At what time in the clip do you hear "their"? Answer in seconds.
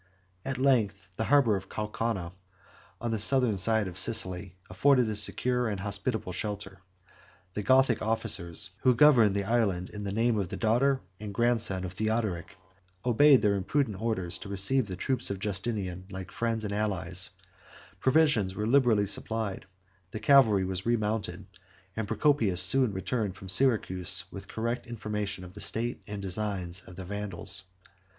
13.43-13.53